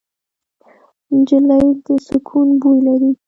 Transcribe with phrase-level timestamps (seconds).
[1.15, 3.11] نجلۍ د سکون بوی لري.